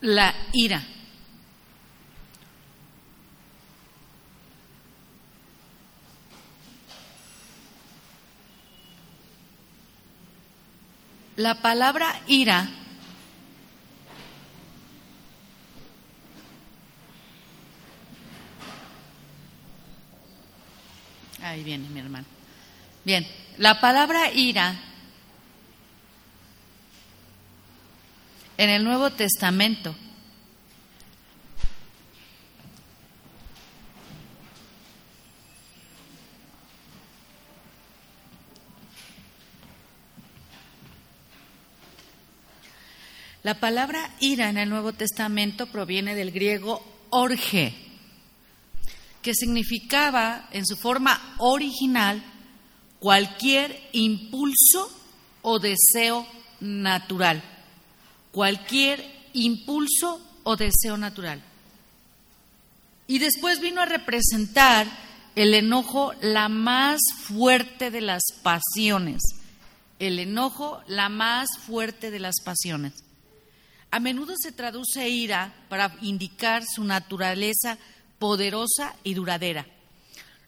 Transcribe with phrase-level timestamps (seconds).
[0.00, 0.82] la ira.
[11.36, 12.68] La palabra ira
[21.42, 22.26] Ahí viene mi hermano.
[23.04, 23.26] Bien,
[23.58, 24.74] la palabra ira
[28.60, 29.96] en el Nuevo Testamento
[43.42, 47.74] La palabra ira en el Nuevo Testamento proviene del griego orge,
[49.22, 52.22] que significaba en su forma original
[52.98, 54.90] cualquier impulso
[55.40, 56.26] o deseo
[56.60, 57.59] natural.
[58.32, 61.42] Cualquier impulso o deseo natural.
[63.06, 64.86] Y después vino a representar
[65.34, 69.22] el enojo la más fuerte de las pasiones.
[69.98, 72.92] El enojo la más fuerte de las pasiones.
[73.90, 77.78] A menudo se traduce ira para indicar su naturaleza
[78.18, 79.66] poderosa y duradera.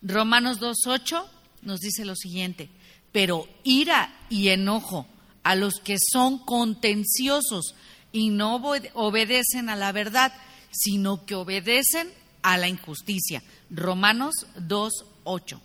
[0.00, 1.25] Romanos 2.8
[1.62, 2.69] nos dice lo siguiente,
[3.10, 5.06] pero ira y enojo
[5.42, 7.74] a los que son contenciosos
[8.12, 8.56] y no
[8.94, 10.32] obedecen a la verdad,
[10.70, 12.10] sino que obedecen
[12.42, 13.42] a la injusticia.
[13.70, 15.60] Romanos 2.8.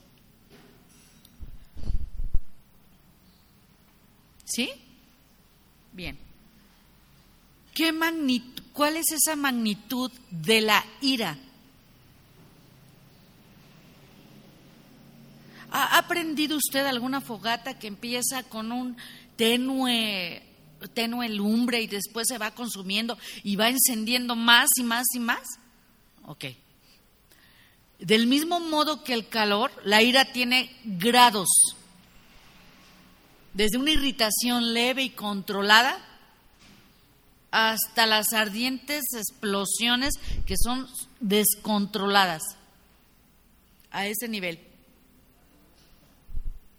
[4.45, 4.71] ¿Sí?
[5.91, 6.17] Bien.
[7.73, 7.93] ¿Qué
[8.73, 11.37] ¿Cuál es esa magnitud de la ira?
[15.69, 18.95] ¿Ha aprendido usted alguna fogata que empieza con un
[19.37, 20.43] tenue,
[20.93, 25.47] tenue lumbre y después se va consumiendo y va encendiendo más y más y más?
[26.25, 26.45] Ok.
[27.99, 31.47] Del mismo modo que el calor, la ira tiene grados.
[33.53, 35.97] Desde una irritación leve y controlada
[37.49, 40.13] hasta las ardientes explosiones
[40.45, 40.87] que son
[41.19, 42.43] descontroladas
[43.89, 44.59] a ese nivel.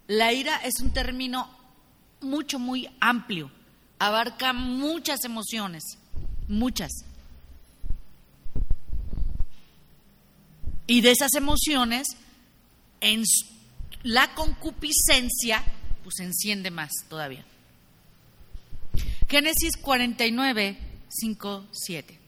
[0.07, 1.58] La ira es un término
[2.21, 3.51] mucho, muy amplio,
[3.99, 5.83] abarca muchas emociones,
[6.49, 6.91] muchas.
[10.87, 12.09] Y de esas emociones,
[13.01, 13.23] en
[14.03, 15.63] la concupiscencia,
[16.03, 17.45] pues enciende más todavía.
[19.29, 22.19] Génesis 49, 5, 7.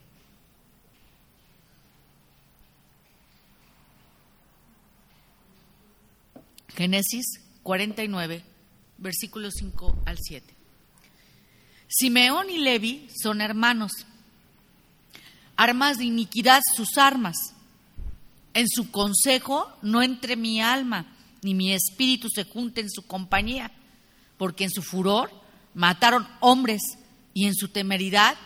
[6.77, 7.27] Génesis
[7.63, 8.43] 49,
[9.01, 10.55] versículos 5 al 7.
[11.89, 13.93] Simeón y Levi son hermanos.
[15.57, 17.37] Armas de iniquidad sus armas.
[18.55, 21.07] En su consejo no entre mi alma,
[21.43, 23.71] ni mi espíritu se junte en su compañía,
[24.39, 25.31] porque en su furor
[25.75, 26.81] mataron hombres
[27.35, 28.37] y en su temeridad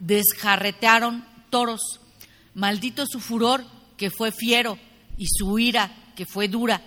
[0.00, 2.00] desjarretearon toros.
[2.54, 3.64] Maldito su furor
[3.96, 4.78] que fue fiero
[5.16, 6.82] y su ira que fue dura.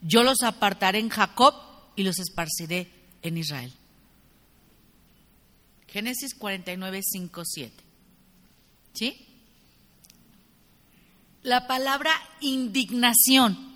[0.00, 1.54] Yo los apartaré en Jacob
[1.96, 2.90] y los esparciré
[3.22, 3.72] en Israel.
[5.88, 7.84] Génesis 49, 5, 7.
[8.94, 9.26] ¿Sí?
[11.42, 13.72] La palabra indignación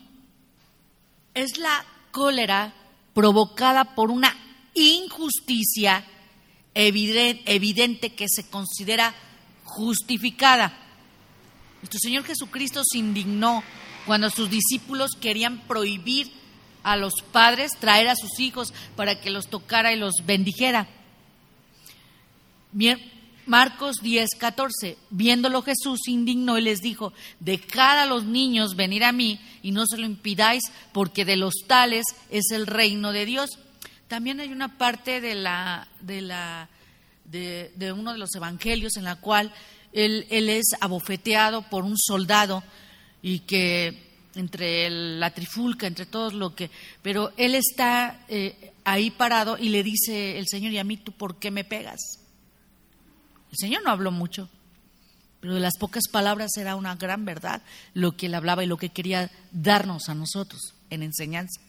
[1.35, 2.75] es la cólera
[3.13, 4.35] provocada por una
[4.75, 6.07] injusticia
[6.75, 9.15] evidente que se considera
[9.65, 10.79] justificada.
[11.83, 13.63] Nuestro Señor Jesucristo se indignó
[14.07, 16.33] cuando sus discípulos querían prohibir
[16.87, 20.87] a los padres traer a sus hijos para que los tocara y los bendijera.
[23.45, 24.97] Marcos 10, 14.
[25.11, 29.85] Viéndolo Jesús indignó y les dijo, dejad a los niños venir a mí y no
[29.85, 33.59] se lo impidáis, porque de los tales es el reino de Dios.
[34.07, 36.69] También hay una parte de la de la
[37.25, 39.53] de, uno de los evangelios en la cual
[39.93, 42.63] él, es abofeteado por un soldado
[43.23, 44.06] y que
[44.37, 46.71] entre la trifulca, entre todos lo que,
[47.03, 51.13] pero él está eh, ahí parado y le dice el Señor, ¿y a mí tú
[51.13, 52.21] por qué me pegas?
[53.51, 54.49] El Señor no habló mucho,
[55.41, 57.63] pero de las pocas palabras era una gran verdad
[57.95, 61.61] lo que él hablaba y lo que quería darnos a nosotros en enseñanza.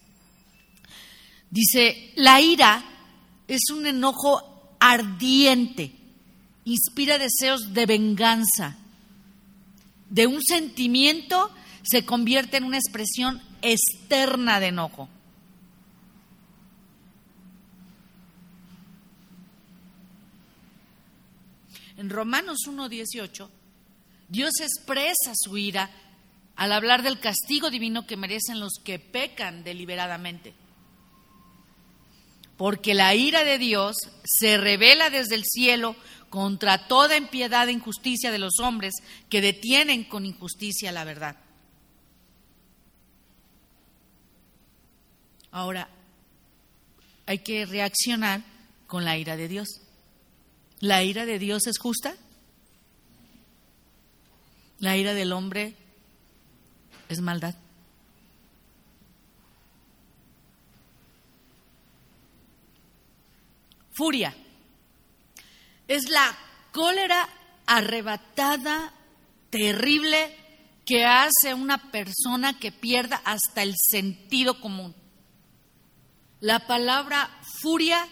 [1.49, 2.83] Dice, la ira
[3.47, 5.93] es un enojo ardiente,
[6.65, 8.77] inspira deseos de venganza.
[10.09, 11.51] De un sentimiento
[11.89, 15.09] se convierte en una expresión externa de enojo.
[21.97, 23.49] en Romanos 1.18,
[24.29, 25.89] Dios expresa su ira
[26.55, 30.53] al hablar del castigo divino que merecen los que pecan deliberadamente.
[32.55, 35.95] Porque la ira de Dios se revela desde el cielo
[36.29, 38.93] contra toda impiedad e injusticia de los hombres
[39.29, 41.35] que detienen con injusticia la verdad.
[45.51, 45.89] Ahora,
[47.25, 48.43] hay que reaccionar
[48.87, 49.81] con la ira de Dios.
[50.79, 52.15] ¿La ira de Dios es justa?
[54.79, 55.75] La ira del hombre
[57.09, 57.55] es maldad.
[63.93, 64.35] Furia
[65.87, 66.37] es la
[66.71, 67.27] cólera
[67.65, 68.93] arrebatada,
[69.49, 70.35] terrible,
[70.85, 74.95] que hace una persona que pierda hasta el sentido común.
[76.39, 77.29] La palabra
[77.61, 78.07] furia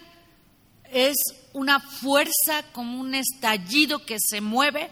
[0.92, 1.16] es
[1.54, 4.90] una fuerza como un estallido que se mueve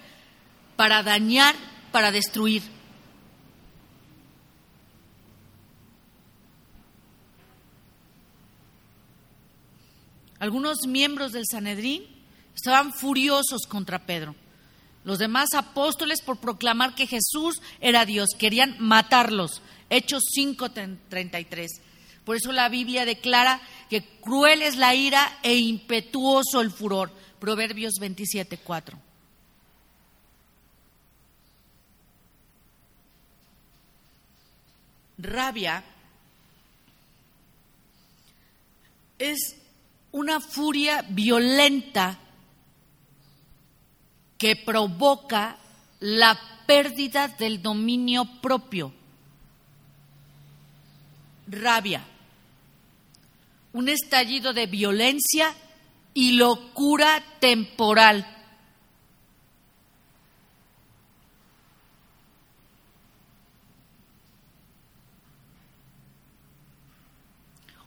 [0.75, 1.55] para dañar,
[1.91, 2.61] para destruir.
[10.39, 12.03] Algunos miembros del Sanedrín
[12.53, 14.35] estaban furiosos contra Pedro.
[15.05, 19.61] Los demás apóstoles por proclamar que Jesús era Dios querían matarlos.
[19.89, 21.81] Hechos 5:33.
[22.25, 27.11] Por eso la Biblia declara que cruel es la ira e impetuoso el furor.
[27.39, 28.97] Proverbios 27:4.
[35.17, 35.83] Rabia
[39.19, 39.55] es
[40.11, 42.19] una furia violenta
[44.37, 45.57] que provoca
[45.99, 48.93] la pérdida del dominio propio.
[51.47, 52.03] Rabia
[53.73, 55.53] un estallido de violencia
[56.13, 58.29] y locura temporal.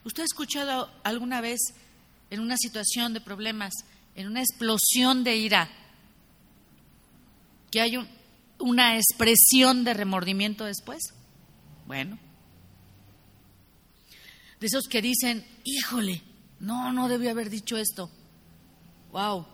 [0.05, 1.59] ¿Usted ha escuchado alguna vez
[2.31, 3.73] en una situación de problemas,
[4.15, 5.69] en una explosión de ira,
[7.71, 7.97] que hay
[8.59, 11.13] una expresión de remordimiento después?
[11.87, 12.19] Bueno,
[14.61, 16.23] de esos que dicen, híjole,
[16.61, 18.11] no, no debí haber dicho esto.
[19.13, 19.47] Wow.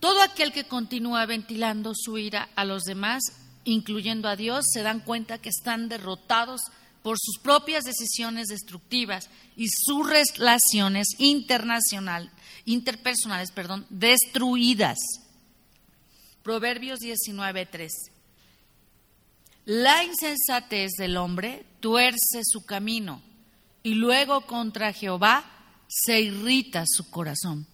[0.00, 3.22] Todo aquel que continúa ventilando su ira a los demás,
[3.64, 6.60] incluyendo a Dios, se dan cuenta que están derrotados
[7.02, 12.30] por sus propias decisiones destructivas y sus relaciones internacional,
[12.64, 14.98] interpersonales, perdón, destruidas.
[16.42, 17.90] Proverbios 19:3.
[19.68, 23.20] La insensatez del hombre tuerce su camino
[23.82, 25.44] y luego contra Jehová
[25.86, 27.66] se irrita su corazón.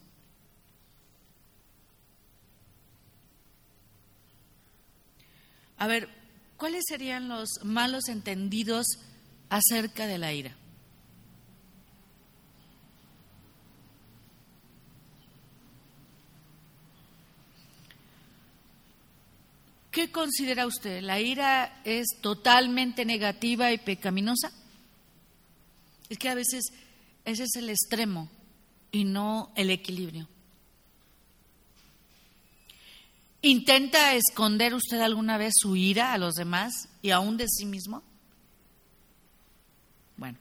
[5.76, 6.08] A ver,
[6.56, 8.87] ¿cuáles serían los malos entendidos
[9.49, 10.56] acerca de la ira?
[19.94, 21.02] ¿Qué considera usted?
[21.02, 24.50] ¿La ira es totalmente negativa y pecaminosa?
[26.08, 26.64] Es que a veces
[27.25, 28.29] ese es el extremo
[28.91, 30.26] y no el equilibrio.
[33.40, 38.02] ¿Intenta esconder usted alguna vez su ira a los demás y aún de sí mismo?
[40.16, 40.38] Bueno.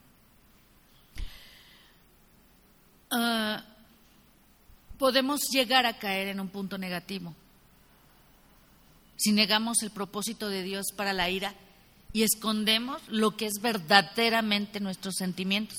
[3.08, 3.64] Ah,
[4.98, 7.36] podemos llegar a caer en un punto negativo
[9.24, 11.54] si negamos el propósito de Dios para la ira
[12.12, 15.78] y escondemos lo que es verdaderamente nuestros sentimientos.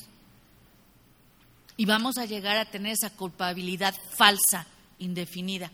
[1.78, 4.66] Y vamos a llegar a tener esa culpabilidad falsa,
[4.98, 5.72] indefinida,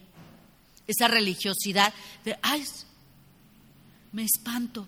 [0.85, 1.93] esa religiosidad
[2.25, 2.65] de, ay,
[4.11, 4.85] me espanto.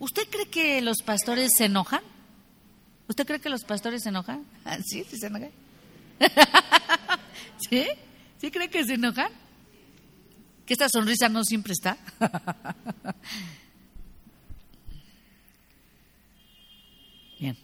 [0.00, 2.02] ¿Usted cree que los pastores se enojan?
[3.06, 4.44] ¿Usted cree que los pastores se enojan?
[4.84, 5.04] ¿Sí?
[5.08, 5.52] ¿Sí se enojan?
[7.70, 7.86] ¿Sí?
[8.40, 9.43] ¿Sí cree que se enojan?
[10.66, 11.98] Que esta sonrisa no siempre está.
[17.38, 17.56] Bien.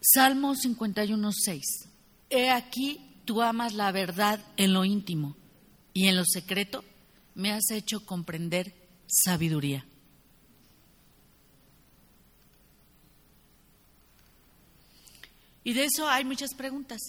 [0.00, 1.62] Salmo 51, 6.
[2.30, 5.36] He aquí, tú amas la verdad en lo íntimo
[5.92, 6.84] y en lo secreto
[7.34, 8.72] me has hecho comprender
[9.06, 9.84] sabiduría.
[15.64, 17.00] Y de eso hay muchas preguntas.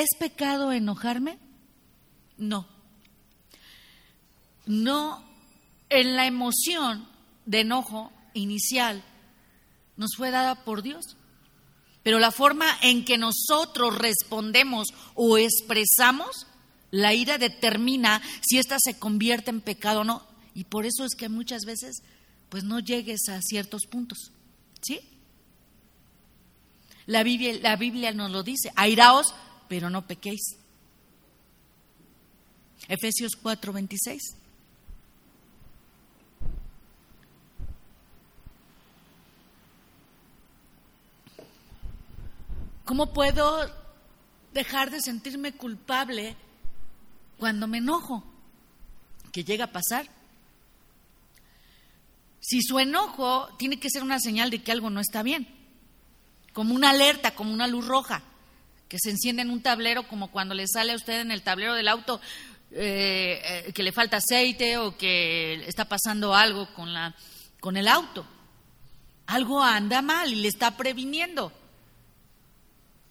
[0.00, 1.38] ¿Es pecado enojarme?
[2.38, 2.66] No.
[4.64, 5.22] No,
[5.90, 7.06] en la emoción
[7.44, 9.04] de enojo inicial
[9.98, 11.18] nos fue dada por Dios.
[12.02, 16.46] Pero la forma en que nosotros respondemos o expresamos,
[16.90, 20.26] la ira determina si ésta se convierte en pecado o no.
[20.54, 22.02] Y por eso es que muchas veces
[22.48, 24.32] pues no llegues a ciertos puntos.
[24.80, 24.98] ¿Sí?
[27.04, 29.34] La Biblia, la Biblia nos lo dice, airaos,
[29.70, 30.56] pero no pequéis.
[32.88, 34.20] Efesios 4, 26.
[42.84, 43.70] ¿Cómo puedo
[44.52, 46.34] dejar de sentirme culpable
[47.38, 48.24] cuando me enojo?
[49.30, 50.08] ¿Qué llega a pasar?
[52.40, 55.46] Si su enojo tiene que ser una señal de que algo no está bien,
[56.52, 58.24] como una alerta, como una luz roja,
[58.90, 61.74] que se enciende en un tablero, como cuando le sale a usted en el tablero
[61.74, 62.20] del auto
[62.72, 67.14] eh, eh, que le falta aceite o que está pasando algo con, la,
[67.60, 68.26] con el auto.
[69.26, 71.52] Algo anda mal y le está previniendo.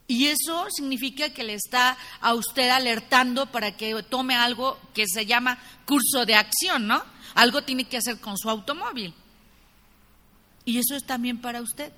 [0.05, 5.25] Y eso significa que le está a usted alertando para que tome algo que se
[5.25, 7.01] llama curso de acción, ¿no?
[7.35, 9.13] Algo tiene que hacer con su automóvil.
[10.65, 11.93] Y eso es también para usted.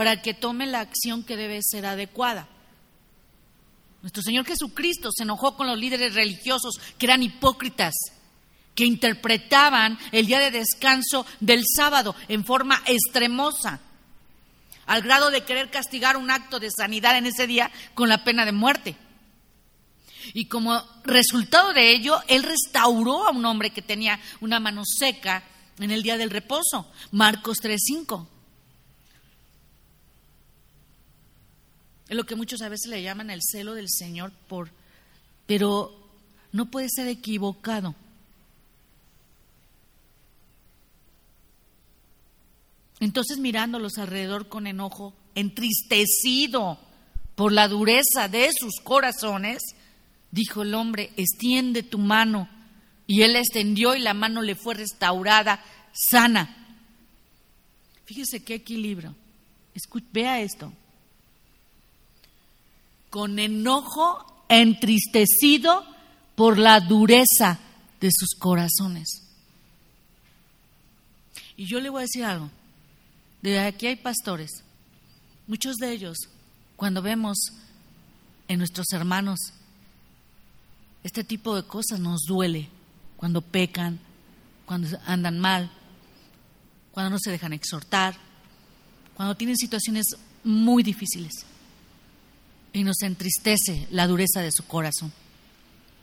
[0.00, 2.48] Para que tome la acción que debe ser adecuada.
[4.00, 7.92] Nuestro Señor Jesucristo se enojó con los líderes religiosos que eran hipócritas,
[8.74, 13.78] que interpretaban el día de descanso del sábado en forma extremosa
[14.86, 18.46] al grado de querer castigar un acto de sanidad en ese día con la pena
[18.46, 18.96] de muerte.
[20.32, 25.44] Y como resultado de ello, él restauró a un hombre que tenía una mano seca
[25.78, 28.39] en el día del reposo, Marcos 3:5.
[32.10, 34.68] Es lo que muchos a veces le llaman el celo del Señor por
[35.46, 35.92] pero
[36.50, 37.94] no puede ser equivocado.
[42.98, 46.80] Entonces mirándolos alrededor con enojo, entristecido
[47.36, 49.62] por la dureza de sus corazones,
[50.32, 52.48] dijo el hombre, extiende tu mano.
[53.06, 56.76] Y él la extendió y la mano le fue restaurada, sana.
[58.04, 59.14] Fíjese qué equilibrio.
[60.12, 60.72] vea esto.
[63.10, 65.84] Con enojo entristecido
[66.34, 67.58] por la dureza
[68.00, 69.22] de sus corazones.
[71.56, 72.50] Y yo le voy a decir algo.
[73.42, 74.50] De aquí hay pastores.
[75.46, 76.16] Muchos de ellos,
[76.76, 77.38] cuando vemos
[78.48, 79.38] en nuestros hermanos
[81.02, 82.68] este tipo de cosas, nos duele.
[83.16, 83.98] Cuando pecan,
[84.66, 85.70] cuando andan mal,
[86.92, 88.16] cuando no se dejan exhortar,
[89.14, 90.06] cuando tienen situaciones
[90.44, 91.44] muy difíciles.
[92.72, 95.12] Y nos entristece la dureza de su corazón.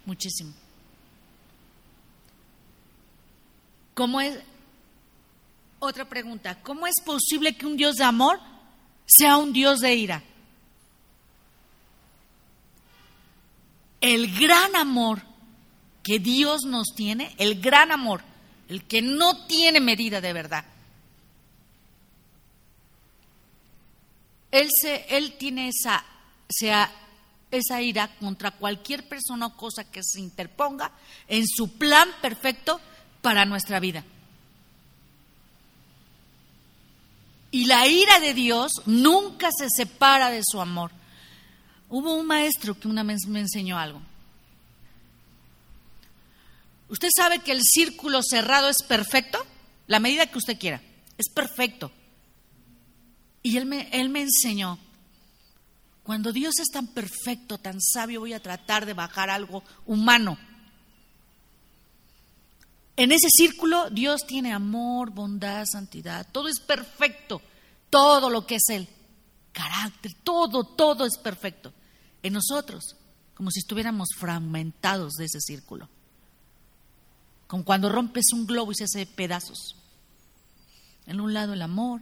[0.05, 0.53] Muchísimo.
[3.93, 4.37] ¿Cómo es,
[5.79, 8.39] otra pregunta, ¿cómo es posible que un Dios de amor
[9.05, 10.23] sea un Dios de ira?
[13.99, 15.21] El gran amor
[16.03, 18.21] que Dios nos tiene, el gran amor,
[18.69, 20.63] el que no tiene medida de verdad.
[24.51, 26.05] Él, se, él tiene esa,
[26.49, 26.91] sea,
[27.51, 30.91] esa ira contra cualquier persona o cosa que se interponga
[31.27, 32.79] en su plan perfecto
[33.21, 34.03] para nuestra vida.
[37.51, 40.91] Y la ira de Dios nunca se separa de su amor.
[41.89, 44.01] Hubo un maestro que una vez me enseñó algo.
[46.89, 49.45] Usted sabe que el círculo cerrado es perfecto,
[49.87, 50.81] la medida que usted quiera,
[51.17, 51.91] es perfecto.
[53.43, 54.77] Y él me, él me enseñó,
[56.07, 60.37] cuando Dios es tan perfecto, tan sabio, voy a tratar de bajar algo humano.
[62.95, 67.41] En ese círculo Dios tiene amor, bondad, santidad, todo es perfecto,
[67.89, 68.87] todo lo que es Él,
[69.51, 71.73] carácter, todo, todo es perfecto.
[72.23, 72.95] En nosotros,
[73.33, 75.89] como si estuviéramos fragmentados de ese círculo,
[77.47, 79.75] como cuando rompes un globo y se hace pedazos.
[81.05, 81.99] En un lado el amor,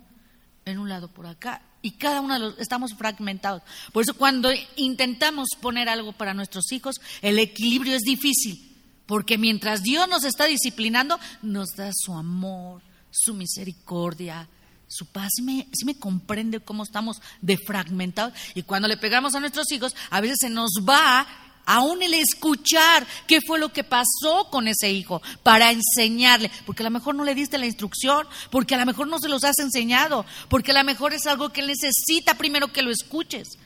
[0.65, 3.62] en un lado por acá, y cada uno de los estamos fragmentados.
[3.94, 8.75] Por eso cuando intentamos poner algo para nuestros hijos, el equilibrio es difícil
[9.06, 14.50] porque mientras Dios nos está disciplinando, nos da su amor, su misericordia,
[14.88, 15.30] su paz.
[15.36, 18.34] Si me, me comprende cómo estamos defragmentados.
[18.56, 21.27] Y cuando le pegamos a nuestros hijos, a veces se nos va
[21.65, 26.86] aún el escuchar qué fue lo que pasó con ese hijo para enseñarle, porque a
[26.86, 29.60] lo mejor no le diste la instrucción, porque a lo mejor no se los has
[29.60, 33.57] enseñado, porque a lo mejor es algo que él necesita primero que lo escuches,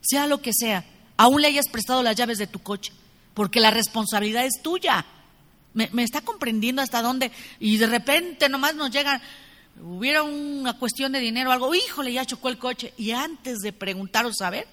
[0.00, 0.84] sea lo que sea,
[1.16, 2.92] aún le hayas prestado las llaves de tu coche
[3.34, 5.06] porque la responsabilidad es tuya.
[5.72, 7.30] ¿Me, está comprendiendo hasta dónde?
[7.60, 9.22] Y de repente nomás nos llegan,
[9.80, 14.26] hubiera una cuestión de dinero, algo, híjole, ya chocó el coche, y antes de preguntar
[14.26, 14.66] o saber,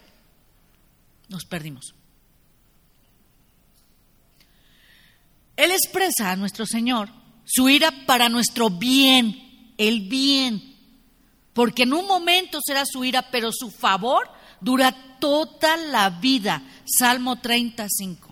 [1.30, 1.94] nos perdimos.
[5.58, 7.10] Él expresa a nuestro Señor
[7.44, 10.76] su ira para nuestro bien, el bien,
[11.54, 14.30] porque en un momento será su ira, pero su favor
[14.62, 16.62] dura toda la vida.
[16.86, 18.28] Salmo 35.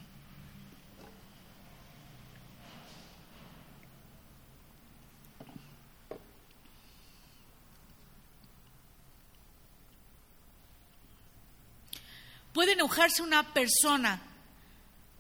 [12.54, 14.22] Puede enojarse una persona,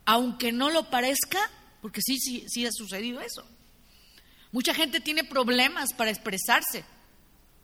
[0.05, 1.39] aunque no lo parezca,
[1.85, 3.45] porque sí, sí, sí ha sucedido eso.
[4.51, 6.83] Mucha gente tiene problemas para expresarse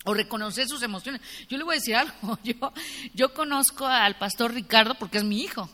[0.06, 1.22] o reconocer sus emociones.
[1.50, 2.38] Yo le voy a decir algo,
[3.16, 5.68] yo, conozco al pastor Ricardo porque es mi hijo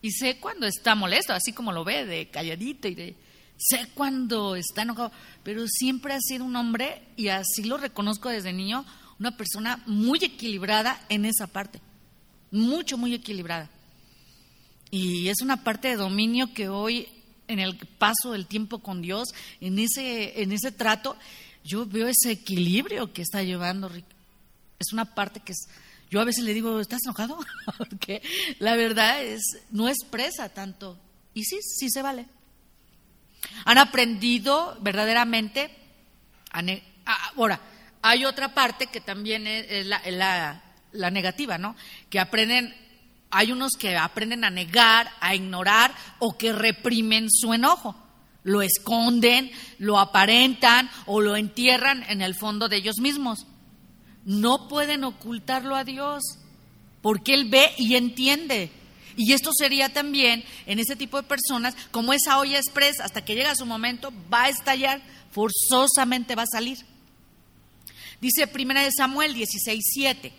[0.00, 3.14] y sé cuando está molesto, así como lo ve, de calladito y de...
[3.58, 8.54] Sé cuando está enojado, pero siempre ha sido un hombre, y así lo reconozco desde
[8.54, 8.86] niño,
[9.18, 11.82] una persona muy equilibrada en esa parte
[12.50, 13.68] mucho, muy equilibrada.
[14.90, 17.08] Y es una parte de dominio que hoy,
[17.48, 19.28] en el paso del tiempo con Dios,
[19.60, 21.16] en ese, en ese trato,
[21.64, 24.06] yo veo ese equilibrio que está llevando Rick.
[24.78, 25.68] Es una parte que es,
[26.10, 27.38] yo a veces le digo, ¿estás enojado?
[27.78, 28.22] Porque
[28.58, 30.98] la verdad es, no expresa tanto.
[31.34, 32.26] Y sí, sí se vale.
[33.64, 35.70] Han aprendido verdaderamente
[37.04, 37.60] ahora,
[38.02, 40.62] hay otra parte que también es la,
[40.92, 41.76] la negativa, ¿no?
[42.10, 42.74] Que aprenden,
[43.30, 47.94] hay unos que aprenden a negar, a ignorar o que reprimen su enojo.
[48.42, 53.46] Lo esconden, lo aparentan o lo entierran en el fondo de ellos mismos.
[54.24, 56.22] No pueden ocultarlo a Dios,
[57.02, 58.70] porque Él ve y entiende.
[59.16, 63.34] Y esto sería también en ese tipo de personas, como esa olla express, hasta que
[63.34, 65.00] llega su momento, va a estallar,
[65.32, 66.78] forzosamente va a salir.
[68.20, 70.32] Dice Primera de Samuel 16, 7.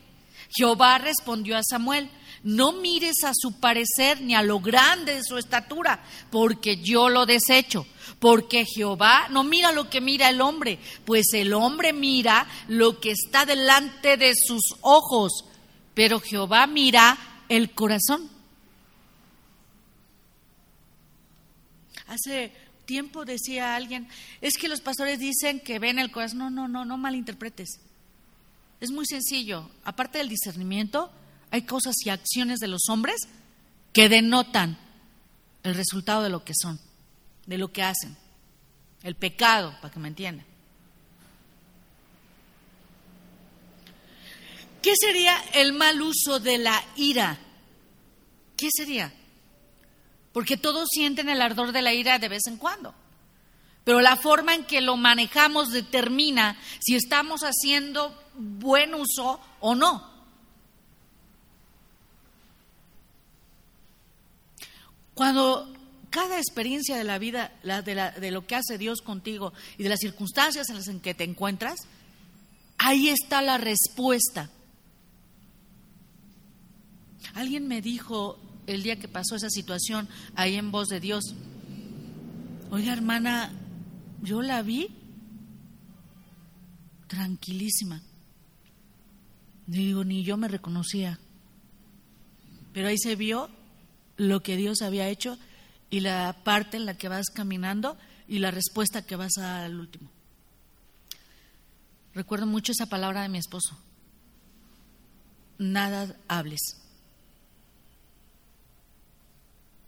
[0.50, 2.10] Jehová respondió a Samuel,
[2.44, 7.26] no mires a su parecer ni a lo grande de su estatura, porque yo lo
[7.26, 7.86] desecho.
[8.19, 13.12] Porque Jehová no mira lo que mira el hombre, pues el hombre mira lo que
[13.12, 15.45] está delante de sus ojos,
[15.93, 17.17] pero Jehová mira
[17.50, 18.30] el corazón.
[22.08, 22.54] Hace
[22.86, 24.08] tiempo decía alguien,
[24.41, 26.39] es que los pastores dicen que ven el corazón.
[26.39, 27.80] No, no, no, no malinterpretes.
[28.80, 29.69] Es muy sencillo.
[29.84, 31.12] Aparte del discernimiento,
[31.51, 33.27] hay cosas y acciones de los hombres
[33.93, 34.77] que denotan
[35.63, 36.79] el resultado de lo que son,
[37.45, 38.15] de lo que hacen.
[39.03, 40.45] El pecado, para que me entiendan.
[44.81, 47.38] ¿Qué sería el mal uso de la ira?
[48.55, 49.13] ¿Qué sería?
[50.33, 52.93] Porque todos sienten el ardor de la ira de vez en cuando.
[53.83, 60.16] Pero la forma en que lo manejamos determina si estamos haciendo buen uso o no.
[65.17, 65.67] Cuando
[66.12, 70.69] cada experiencia de la vida, de, lo que hace Dios contigo y de las circunstancias
[70.69, 71.80] en las que te encuentras,
[72.77, 74.51] ahí está la respuesta.
[77.34, 81.34] Alguien me dijo el día que pasó esa situación ahí en voz de Dios,
[82.69, 83.51] oiga hermana,
[84.21, 84.89] yo la vi
[87.08, 88.03] tranquilísima.
[89.65, 91.17] Digo, ni yo me reconocía.
[92.71, 93.57] Pero ahí se vio
[94.17, 95.38] lo que Dios había hecho
[95.89, 99.63] y la parte en la que vas caminando y la respuesta que vas a dar
[99.65, 100.10] al último.
[102.13, 103.77] Recuerdo mucho esa palabra de mi esposo.
[105.60, 106.60] Nada hables.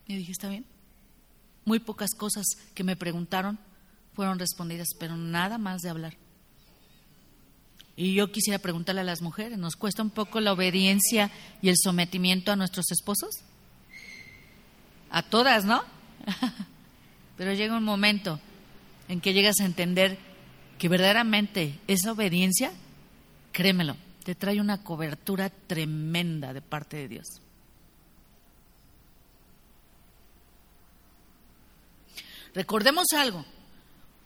[0.08, 0.66] Y dije, ¿está bien?
[1.66, 3.60] Muy pocas cosas que me preguntaron
[4.14, 6.18] fueron respondidas, pero nada más de hablar.
[7.96, 11.76] Y yo quisiera preguntarle a las mujeres, ¿nos cuesta un poco la obediencia y el
[11.78, 13.42] sometimiento a nuestros esposos?
[15.10, 15.84] A todas, ¿no?
[17.38, 18.40] Pero llega un momento
[19.08, 20.18] en que llegas a entender
[20.78, 22.72] que verdaderamente esa obediencia,
[23.52, 27.28] créemelo, te trae una cobertura tremenda de parte de Dios.
[32.54, 33.46] Recordemos algo,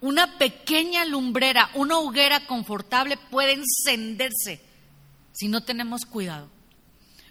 [0.01, 4.61] una pequeña lumbrera, una hoguera confortable puede encenderse
[5.33, 6.49] si no tenemos cuidado.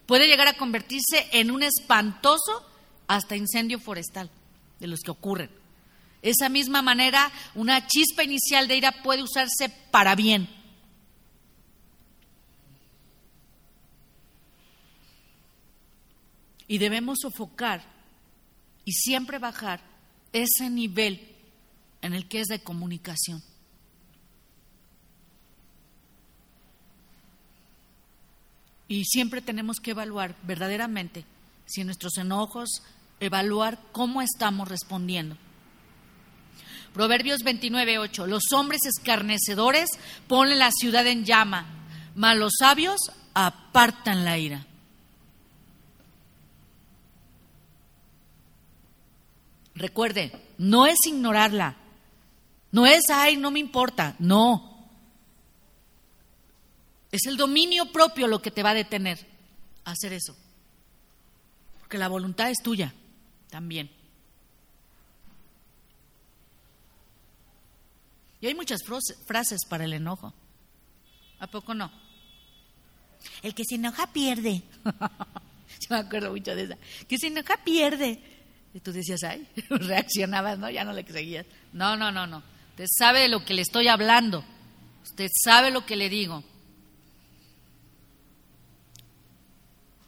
[0.07, 2.67] Puede llegar a convertirse en un espantoso
[3.07, 4.31] hasta incendio forestal,
[4.81, 5.51] de los que ocurren.
[6.23, 10.49] Esa misma manera, una chispa inicial de ira puede usarse para bien.
[16.69, 17.85] Y debemos sofocar
[18.85, 19.81] y siempre bajar
[20.33, 21.29] ese nivel
[22.01, 23.43] en el que es de comunicación.
[28.89, 31.25] Y siempre tenemos que evaluar verdaderamente
[31.73, 32.83] si nuestros enojos,
[33.19, 35.37] evaluar cómo estamos respondiendo.
[36.93, 38.27] Proverbios 29, 8.
[38.27, 39.89] Los hombres escarnecedores
[40.29, 41.65] ponen la ciudad en llama,
[42.15, 43.01] mas los sabios
[43.33, 44.67] apartan la ira.
[49.75, 51.77] Recuerde, no es ignorarla,
[52.71, 54.91] no es, ay, no me importa, no.
[57.11, 59.27] Es el dominio propio lo que te va a detener
[59.87, 60.37] a hacer eso.
[61.93, 62.91] Porque la voluntad es tuya
[63.51, 63.91] también.
[68.41, 68.81] Y hay muchas
[69.27, 70.33] frases para el enojo.
[71.39, 71.93] ¿A poco no?
[73.43, 74.63] El que se enoja pierde.
[75.81, 76.79] Yo me acuerdo mucho de esa.
[77.07, 78.19] Que se enoja pierde.
[78.73, 80.71] Y tú decías, ay, reaccionabas, ¿no?
[80.71, 81.45] Ya no le seguías.
[81.75, 82.43] No, no, no, no.
[82.71, 84.43] Usted sabe de lo que le estoy hablando.
[85.03, 86.43] Usted sabe lo que le digo.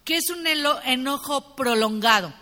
[0.05, 2.33] ¿Qué es un enojo prolongado?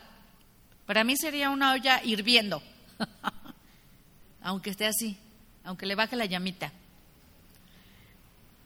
[0.86, 2.62] Para mí sería una olla hirviendo,
[4.42, 5.16] aunque esté así,
[5.64, 6.72] aunque le baje la llamita.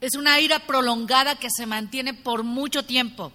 [0.01, 3.33] Es una ira prolongada que se mantiene por mucho tiempo.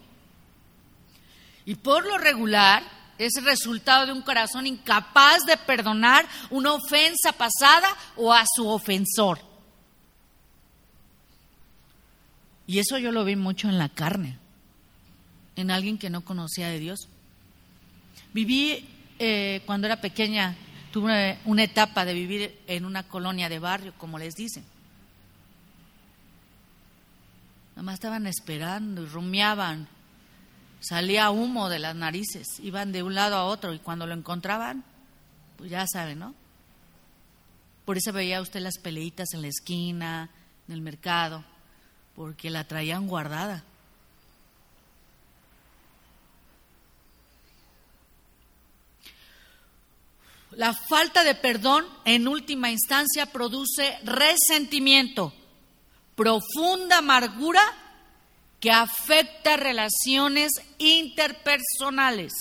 [1.65, 2.84] Y por lo regular
[3.17, 8.67] es el resultado de un corazón incapaz de perdonar una ofensa pasada o a su
[8.67, 9.39] ofensor.
[12.65, 14.39] Y eso yo lo vi mucho en la carne,
[15.55, 17.07] en alguien que no conocía de Dios.
[18.33, 18.87] Viví
[19.19, 20.55] eh, cuando era pequeña,
[20.91, 24.63] tuve una etapa de vivir en una colonia de barrio, como les dicen.
[27.75, 29.87] Nada más estaban esperando y rumiaban.
[30.79, 34.83] Salía humo de las narices, iban de un lado a otro y cuando lo encontraban,
[35.57, 36.33] pues ya saben, ¿no?
[37.85, 40.29] Por eso veía usted las peleitas en la esquina,
[40.67, 41.43] en el mercado,
[42.15, 43.63] porque la traían guardada.
[50.51, 55.33] La falta de perdón en última instancia produce resentimiento,
[56.15, 57.61] profunda amargura
[58.59, 62.33] que afecta relaciones interpersonales.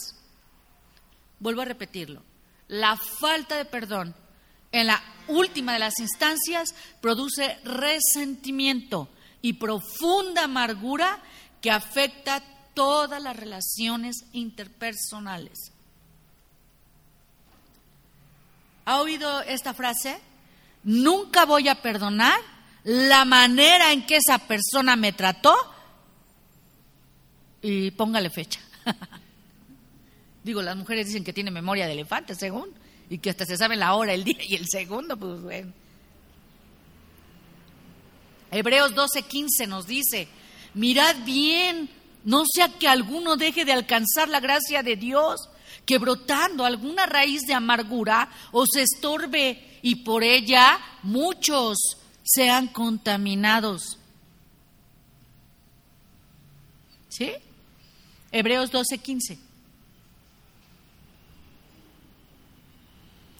[1.38, 2.22] Vuelvo a repetirlo.
[2.68, 4.14] La falta de perdón
[4.72, 9.08] en la última de las instancias produce resentimiento
[9.40, 11.22] y profunda amargura
[11.60, 12.42] que afecta
[12.74, 15.72] todas las relaciones interpersonales.
[18.90, 20.18] ¿Ha oído esta frase?
[20.82, 22.40] Nunca voy a perdonar
[22.82, 25.54] la manera en que esa persona me trató
[27.62, 28.58] y póngale fecha.
[30.42, 32.70] Digo, las mujeres dicen que tiene memoria de elefante, según,
[33.08, 35.72] y que hasta se sabe la hora, el día y el segundo, pues bueno.
[38.50, 40.26] Hebreos 12:15 nos dice,
[40.74, 41.88] mirad bien,
[42.24, 45.48] no sea que alguno deje de alcanzar la gracia de Dios,
[45.86, 51.78] que brotando alguna raíz de amargura os estorbe y por ella muchos
[52.22, 53.98] sean contaminados.
[57.08, 57.32] ¿Sí?
[58.30, 59.38] Hebreos 12, 15.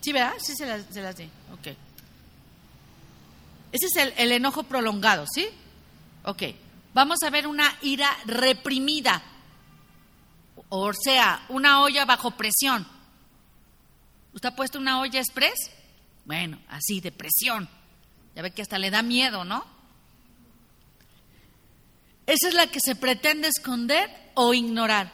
[0.00, 0.32] ¿Sí, verdad?
[0.38, 1.30] Sí, se las, se di.
[1.52, 1.76] Ok.
[3.72, 5.46] Ese es el, el enojo prolongado, ¿sí?
[6.24, 6.42] Ok.
[6.92, 9.22] Vamos a ver una ira reprimida
[10.70, 12.86] o sea, una olla bajo presión.
[14.32, 15.70] ¿Usted ha puesto una olla express?
[16.24, 17.68] Bueno, así, de presión.
[18.34, 19.64] Ya ve que hasta le da miedo, ¿no?
[22.26, 25.12] Esa es la que se pretende esconder o ignorar.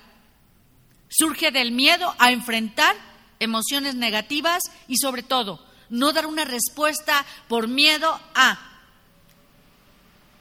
[1.08, 2.94] Surge del miedo a enfrentar
[3.40, 8.58] emociones negativas y sobre todo no dar una respuesta por miedo a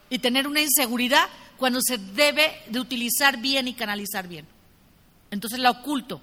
[0.10, 4.55] y tener una inseguridad cuando se debe de utilizar bien y canalizar bien
[5.32, 6.22] entonces la oculto.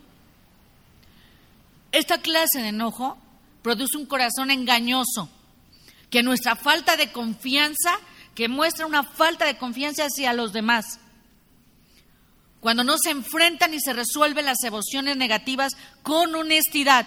[1.92, 3.18] Esta clase de enojo
[3.62, 5.28] produce un corazón engañoso,
[6.10, 7.98] que nuestra falta de confianza,
[8.34, 10.98] que muestra una falta de confianza hacia los demás.
[12.60, 17.06] Cuando no se enfrentan y se resuelven las emociones negativas con honestidad,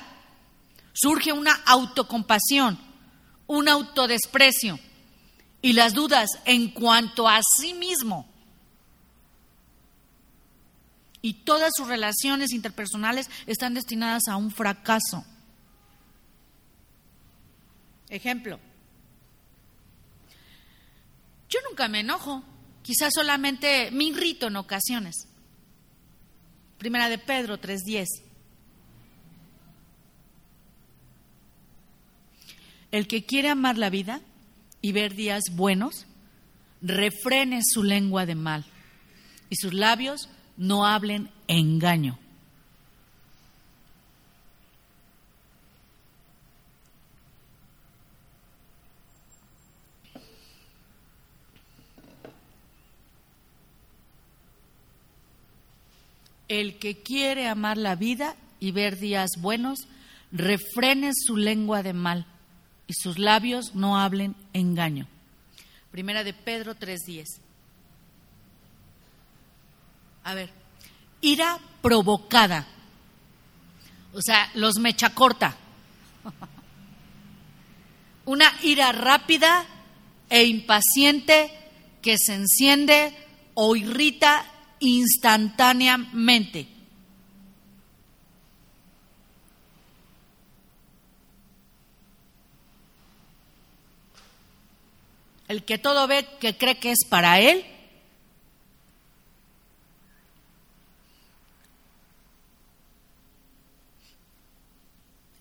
[0.94, 2.80] surge una autocompasión,
[3.48, 4.80] un autodesprecio
[5.62, 8.30] y las dudas en cuanto a sí mismo
[11.26, 15.26] y todas sus relaciones interpersonales están destinadas a un fracaso.
[18.10, 18.60] Ejemplo,
[21.50, 22.44] yo nunca me enojo,
[22.84, 25.28] quizás solamente me irrito en ocasiones.
[26.78, 28.06] Primera de Pedro 3:10.
[32.92, 34.22] El que quiere amar la vida
[34.80, 36.06] y ver días buenos,
[36.84, 38.64] refrene su lengua de mal
[39.50, 42.18] y sus labios no hablen engaño.
[56.48, 59.88] El que quiere amar la vida y ver días buenos,
[60.32, 62.26] refrene su lengua de mal
[62.88, 65.08] y sus labios no hablen engaño.
[65.92, 67.45] Primera de Pedro 3:10.
[70.26, 70.50] A ver,
[71.22, 72.66] ira provocada.
[74.12, 75.56] O sea, los mecha corta.
[78.26, 79.68] Una ira rápida
[80.28, 81.52] e impaciente
[82.02, 83.16] que se enciende
[83.54, 84.46] o irrita
[84.80, 86.68] instantáneamente.
[95.48, 97.75] El que todo ve que cree que es para él.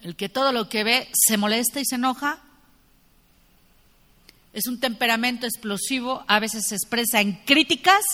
[0.04, 2.38] El que todo lo que ve se molesta y se enoja.
[4.52, 8.04] Es un temperamento explosivo, a veces se expresa en críticas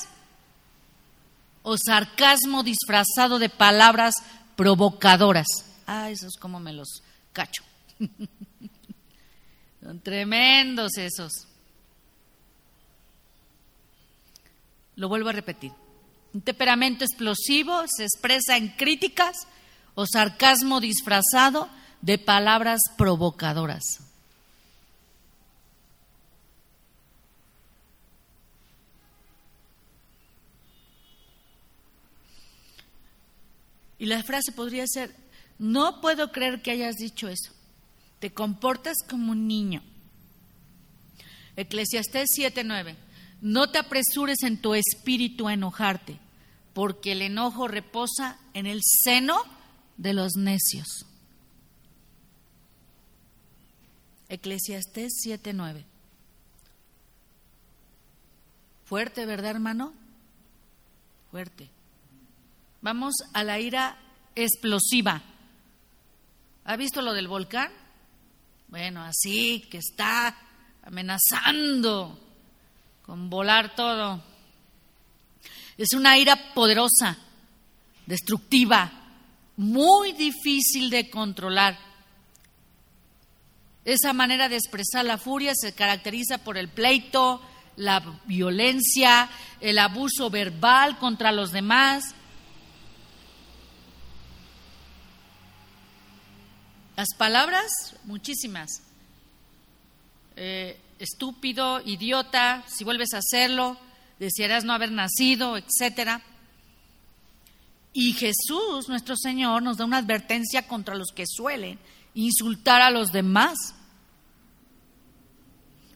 [1.65, 4.15] o sarcasmo disfrazado de palabras
[4.55, 5.49] provocadoras.
[5.85, 7.65] Ah, esos como me los cacho.
[9.83, 11.33] Son tremendos esos.
[14.95, 15.73] Lo vuelvo a repetir.
[16.33, 19.37] Un temperamento explosivo se expresa en críticas
[19.97, 21.69] o sarcasmo disfrazado
[22.03, 24.01] de palabras provocadoras.
[33.99, 35.15] Y la frase podría ser,
[35.59, 37.53] no puedo creer que hayas dicho eso.
[38.19, 39.83] Te comportas como un niño.
[41.57, 42.97] Eclesiastés 7:9.
[43.43, 46.19] No te apresures en tu espíritu a enojarte,
[46.73, 49.43] porque el enojo reposa en el seno
[49.99, 51.07] de los necios.
[54.31, 55.85] Eclesiastés 7:9.
[58.85, 59.93] Fuerte, ¿verdad, hermano?
[61.31, 61.69] Fuerte.
[62.81, 63.99] Vamos a la ira
[64.35, 65.21] explosiva.
[66.65, 67.73] ¿Ha visto lo del volcán?
[68.69, 70.37] Bueno, así que está
[70.83, 72.19] amenazando
[73.05, 74.23] con volar todo.
[75.77, 77.19] Es una ira poderosa,
[78.07, 78.93] destructiva,
[79.57, 81.90] muy difícil de controlar.
[83.85, 87.41] Esa manera de expresar la furia se caracteriza por el pleito,
[87.77, 92.15] la violencia, el abuso verbal contra los demás,
[97.01, 98.83] Las palabras, muchísimas.
[100.37, 103.79] Eh, estúpido, idiota, si vuelves a hacerlo,
[104.19, 106.21] desearás no haber nacido, etcétera.
[107.95, 111.79] Y Jesús, nuestro Señor, nos da una advertencia contra los que suelen
[112.15, 113.75] insultar a los demás.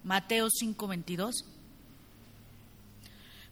[0.02, 1.44] Mateo 5:22.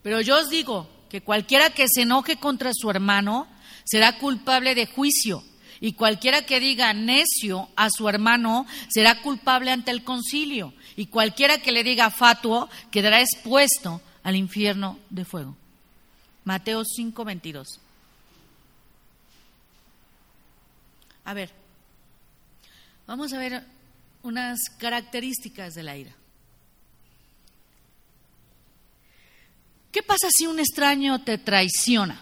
[0.02, 3.46] Pero yo os digo que cualquiera que se enoje contra su hermano
[3.84, 5.44] será culpable de juicio
[5.80, 11.58] y cualquiera que diga necio a su hermano será culpable ante el concilio, y cualquiera
[11.58, 15.56] que le diga fatuo quedará expuesto al infierno de fuego.
[16.44, 17.80] Mateo 5:22.
[21.24, 21.50] A ver,
[23.12, 23.62] vamos a ver
[24.22, 26.14] unas características de la ira.
[29.92, 32.18] ¿Qué pasa si un extraño te traiciona?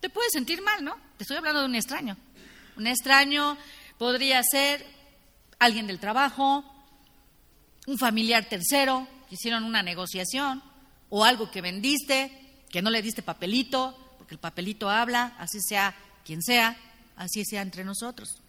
[0.00, 0.96] Te puedes sentir mal, ¿no?
[1.16, 2.16] Te estoy hablando de un extraño.
[2.76, 3.56] Un extraño
[3.98, 4.84] podría ser
[5.60, 6.64] alguien del trabajo,
[7.86, 10.60] un familiar tercero, que hicieron una negociación,
[11.08, 15.94] o algo que vendiste, que no le diste papelito, porque el papelito habla, así sea
[16.24, 16.76] quien sea,
[17.14, 18.42] así sea entre nosotros.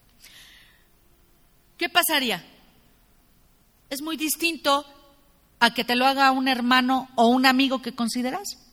[1.78, 2.44] ¿Qué pasaría?
[3.90, 4.86] Es muy distinto
[5.60, 8.68] a que te lo haga un hermano o un amigo que consideras.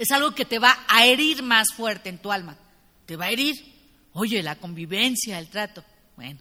[0.00, 2.56] es algo que te va a herir más fuerte en tu alma.
[3.04, 3.54] Te va a herir.
[4.14, 5.84] Oye, la convivencia, el trato.
[6.16, 6.40] Bueno.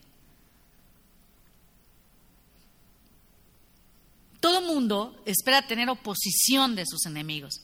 [4.39, 7.55] Todo mundo espera tener oposición de sus enemigos.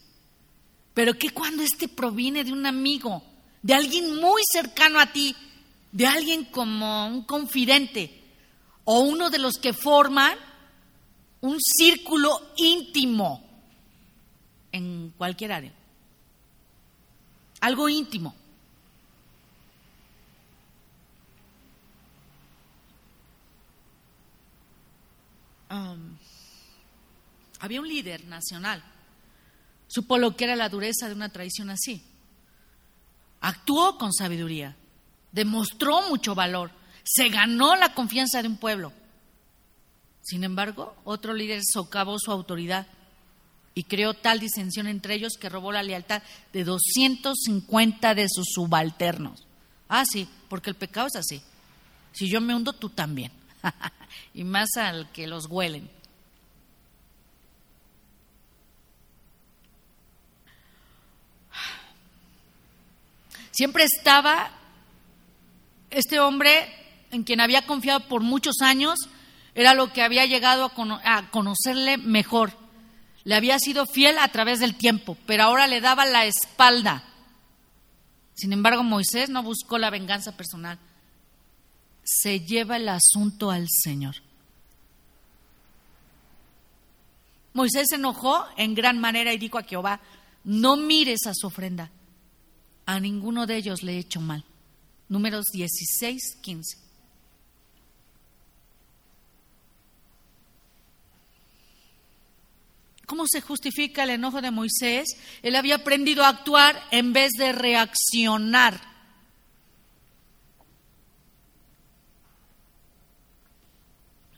[0.94, 3.24] Pero ¿qué cuando este proviene de un amigo,
[3.62, 5.34] de alguien muy cercano a ti,
[5.96, 8.22] de alguien como un confidente
[8.84, 10.38] o uno de los que forman
[11.40, 13.42] un círculo íntimo
[14.72, 15.74] en cualquier área?
[17.66, 18.36] algo íntimo.
[27.60, 28.84] Había un líder nacional.
[29.88, 32.04] Supo lo que era la dureza de una traición así.
[33.42, 34.76] Actuó con sabiduría.
[35.36, 36.72] Demostró mucho valor.
[37.04, 38.94] Se ganó la confianza de un pueblo.
[40.22, 42.88] Sin embargo, otro líder socavó su autoridad
[43.74, 49.46] y creó tal disensión entre ellos que robó la lealtad de 250 de sus subalternos.
[49.90, 51.42] Ah, sí, porque el pecado es así.
[52.14, 53.34] Si yo me hundo, tú también.
[54.34, 55.90] y más al que los huelen.
[63.52, 64.50] Siempre estaba
[65.90, 66.68] este hombre
[67.12, 69.00] en quien había confiado por muchos años,
[69.54, 70.72] era lo que había llegado
[71.04, 72.54] a, conocerle mejor
[73.26, 77.04] le había sido fiel a través del tiempo, pero ahora le daba la espalda.
[78.36, 80.78] Sin embargo, Moisés no buscó la venganza personal.
[82.04, 84.18] Se lleva el asunto al Señor.
[87.54, 90.02] Moisés se enojó en gran manera y dijo a Jehová,
[90.44, 91.90] no mires a su ofrenda.
[92.86, 94.46] A ninguno de ellos le he hecho mal.
[95.08, 96.78] Números 16, 15.
[103.06, 105.10] ¿Cómo se justifica el enojo de Moisés?
[105.44, 108.82] Él había aprendido a actuar en vez de reaccionar.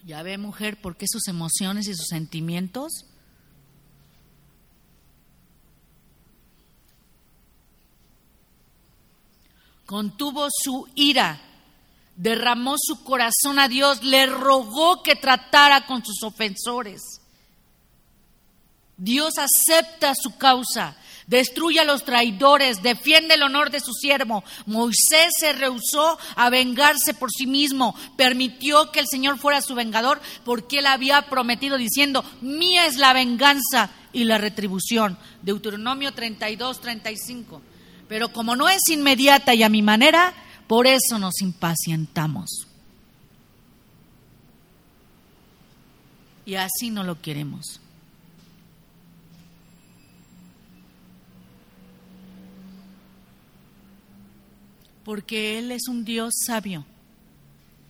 [0.04, 3.06] Ya ve, mujer, por qué sus emociones y sus sentimientos
[9.88, 11.40] contuvo su ira,
[12.16, 17.02] derramó su corazón a Dios, le rogó que tratara con sus ofensores.
[18.98, 24.44] Dios acepta su causa, destruye a los traidores, defiende el honor de su siervo.
[24.66, 30.20] Moisés se rehusó a vengarse por sí mismo, permitió que el Señor fuera su vengador
[30.44, 35.18] porque él había prometido diciendo, mía es la venganza y la retribución.
[35.44, 37.62] Deuteronomio 32, 35.
[38.08, 40.34] Pero como no es inmediata y a mi manera,
[40.68, 42.68] por eso nos impacientamos.
[46.46, 47.82] Y así no lo queremos.
[55.08, 56.84] porque Él es un Dios sabio,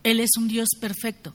[0.04, 1.34] Él es un Dios perfecto.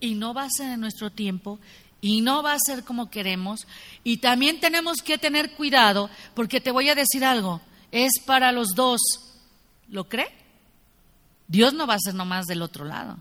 [0.00, 1.60] Y no va a ser en nuestro tiempo
[2.04, 3.66] y no va a ser como queremos.
[4.02, 7.62] Y también tenemos que tener cuidado porque te voy a decir algo,
[7.92, 9.00] es para los dos.
[9.88, 10.30] ¿Lo cree?
[11.48, 13.16] Dios no va a ser nomás del otro lado.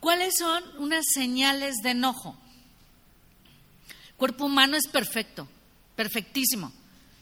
[0.00, 2.38] ¿Cuáles son unas señales de enojo?
[4.16, 5.46] cuerpo humano es perfecto,
[5.96, 6.72] perfectísimo.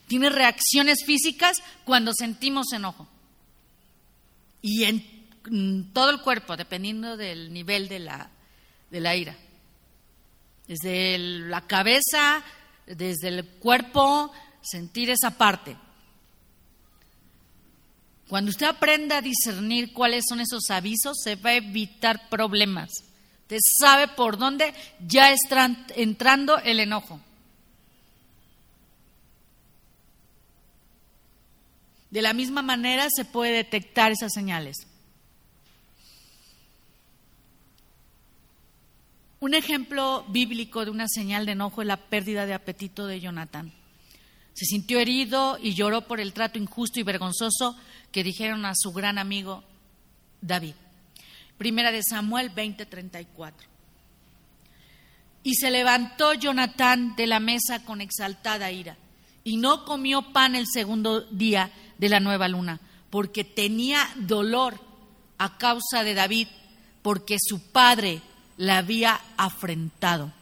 [0.06, 3.08] Tiene reacciones físicas cuando sentimos enojo.
[4.60, 5.21] Y en,
[5.92, 8.30] todo el cuerpo, dependiendo del nivel de la,
[8.90, 9.36] de la ira.
[10.66, 12.42] Desde la cabeza,
[12.86, 15.76] desde el cuerpo, sentir esa parte.
[18.28, 22.90] Cuando usted aprenda a discernir cuáles son esos avisos, se va a evitar problemas
[23.60, 24.72] sabe por dónde
[25.06, 27.20] ya está entrando el enojo.
[32.10, 34.76] De la misma manera se puede detectar esas señales.
[39.42, 43.72] Un ejemplo bíblico de una señal de enojo es la pérdida de apetito de Jonatán.
[44.52, 47.76] Se sintió herido y lloró por el trato injusto y vergonzoso
[48.12, 49.64] que dijeron a su gran amigo
[50.40, 50.74] David.
[51.58, 53.66] Primera de Samuel 20:34.
[55.42, 58.96] Y se levantó Jonatán de la mesa con exaltada ira,
[59.42, 62.78] y no comió pan el segundo día de la nueva luna,
[63.10, 64.78] porque tenía dolor
[65.38, 66.46] a causa de David,
[67.02, 68.22] porque su padre
[68.56, 70.32] la había afrentado.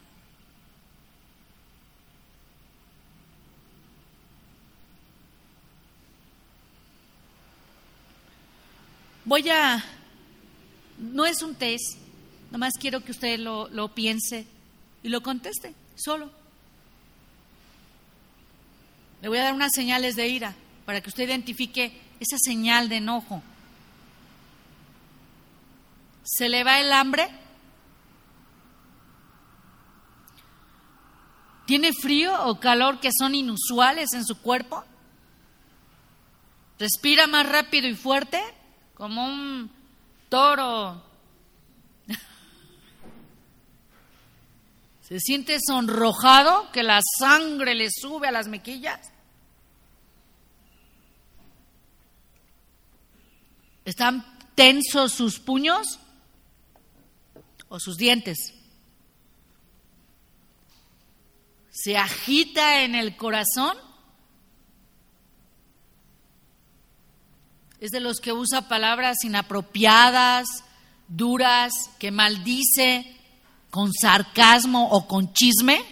[9.25, 9.85] Voy a
[10.99, 11.97] no es un test,
[12.51, 14.47] nomás quiero que usted lo, lo piense
[15.03, 16.31] y lo conteste solo.
[19.23, 20.55] Le voy a dar unas señales de ira
[20.85, 23.43] para que usted identifique esa señal de enojo.
[26.25, 27.29] ¿Se le va el hambre?
[31.71, 34.83] ¿Tiene frío o calor que son inusuales en su cuerpo?
[36.81, 38.43] ¿Respira más rápido y fuerte?
[38.95, 39.71] Como un
[40.29, 41.01] toro.
[45.03, 49.13] ¿Se siente sonrojado que la sangre le sube a las mejillas?
[53.85, 56.01] ¿Están tensos sus puños
[57.69, 58.60] o sus dientes?
[61.83, 63.75] ¿Se agita en el corazón?
[67.81, 70.47] ¿Es de los que usa palabras inapropiadas,
[71.09, 73.17] duras, que maldice
[73.71, 75.83] con sarcasmo o con chisme?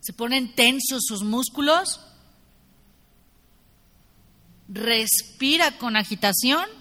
[0.00, 1.98] ¿Se ponen tensos sus músculos?
[4.68, 6.79] ¿Respira con agitación?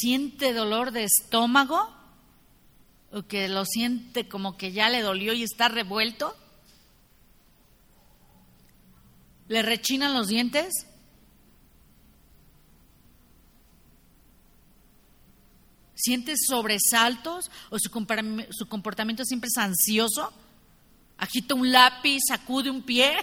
[0.00, 1.94] ¿Siente dolor de estómago?
[3.12, 6.34] ¿O que lo siente como que ya le dolió y está revuelto?
[9.48, 10.86] ¿Le rechinan los dientes?
[15.94, 20.32] ¿Siente sobresaltos o su, comportamiento siempre es ansioso?
[21.18, 23.18] Agita un lápiz, sacude un pie,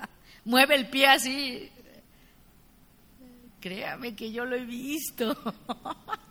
[0.46, 1.70] mueve el pie así.
[3.62, 5.36] Créame que yo lo he visto.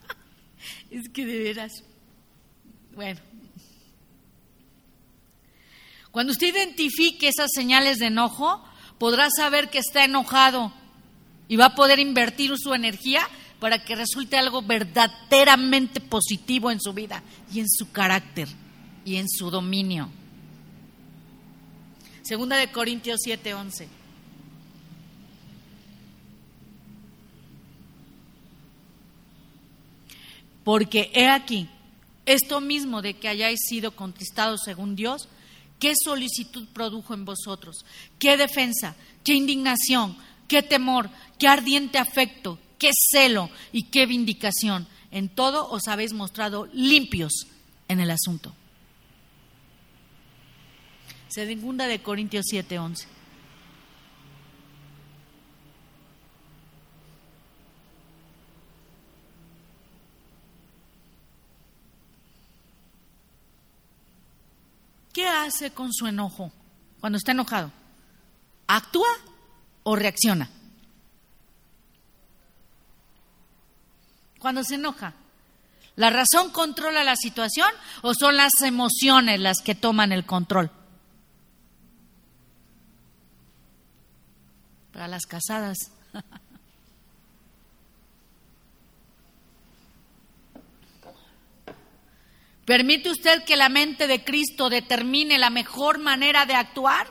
[0.91, 1.83] es que de veras.
[2.93, 3.21] Bueno.
[6.11, 8.61] Cuando usted identifique esas señales de enojo,
[8.97, 10.73] podrá saber que está enojado
[11.47, 13.25] y va a poder invertir su energía
[13.61, 17.23] para que resulte algo verdaderamente positivo en su vida
[17.53, 18.49] y en su carácter
[19.05, 20.09] y en su dominio.
[22.23, 24.00] Segunda de Corintios 7:11.
[30.63, 31.69] Porque he aquí,
[32.25, 35.27] esto mismo de que hayáis sido contristados según Dios,
[35.79, 37.85] ¿qué solicitud produjo en vosotros?
[38.19, 38.95] ¿Qué defensa?
[39.23, 40.15] ¿Qué indignación?
[40.47, 41.09] ¿Qué temor?
[41.37, 42.59] ¿Qué ardiente afecto?
[42.81, 44.87] qué celo y qué vindicación.
[45.11, 47.45] En todo os habéis mostrado limpios
[47.87, 48.55] en el asunto.
[51.27, 53.05] Segunda de Corintios 7:11.
[65.21, 66.51] ¿Qué hace con su enojo
[66.99, 67.71] cuando está enojado?
[68.65, 69.07] ¿Actúa
[69.83, 70.49] o reacciona?
[74.39, 75.13] cuando se enoja?
[75.95, 77.69] ¿La razón controla la situación
[78.01, 80.71] o son las emociones las que toman el control?
[84.91, 85.77] Para las casadas.
[92.71, 97.05] ¿Permite usted que la mente de Cristo determine la mejor manera de actuar?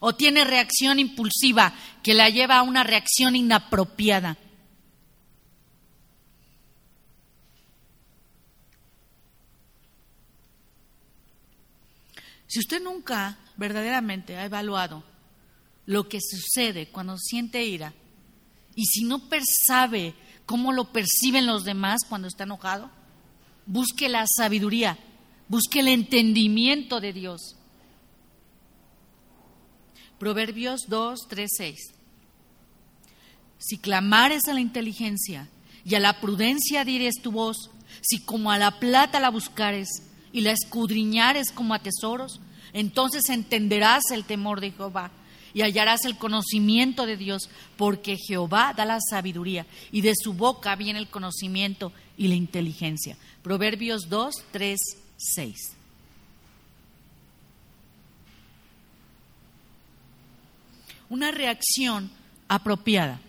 [0.00, 4.38] o tiene reacción impulsiva que la lleva a una reacción inapropiada.
[12.46, 15.04] Si usted nunca verdaderamente ha evaluado
[15.84, 17.92] lo que sucede cuando siente ira
[18.74, 20.14] y si no percibe
[20.46, 22.90] cómo lo perciben los demás cuando está enojado,
[23.66, 24.98] busque la sabiduría,
[25.48, 27.56] busque el entendimiento de Dios.
[30.18, 31.78] Proverbios 2, 3, 6.
[33.58, 35.48] Si clamares a la inteligencia
[35.84, 37.70] y a la prudencia dires tu voz,
[38.00, 39.88] si como a la plata la buscares
[40.32, 42.40] y la escudriñares como a tesoros,
[42.72, 45.10] entonces entenderás el temor de Jehová
[45.54, 50.76] y hallarás el conocimiento de Dios, porque Jehová da la sabiduría y de su boca
[50.76, 53.16] viene el conocimiento y la inteligencia.
[53.42, 54.80] Proverbios 2, 3,
[55.16, 55.76] 6.
[61.12, 62.10] una reacción
[62.48, 63.20] apropiada.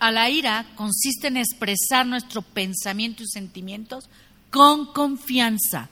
[0.00, 4.10] A la ira consiste en expresar nuestro pensamiento y sentimientos
[4.50, 5.88] con confianza,